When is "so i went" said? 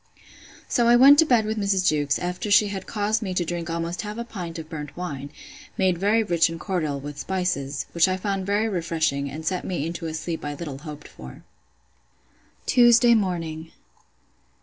0.67-1.19